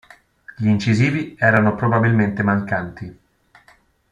Gli 0.57 0.65
incisivi 0.65 1.35
erano 1.37 1.75
probabilmente 1.75 2.41
mancanti. 2.41 3.17